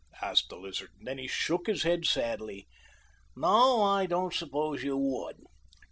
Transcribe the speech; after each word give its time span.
asked 0.19 0.49
the 0.49 0.57
Lizard, 0.57 0.89
and 0.97 1.05
then 1.07 1.19
he 1.19 1.27
shook 1.27 1.67
his 1.67 1.83
head 1.83 2.05
sadly. 2.07 2.67
"No, 3.35 3.83
I 3.83 4.07
don't 4.07 4.33
suppose 4.33 4.81
you 4.81 4.97
would. 4.97 5.37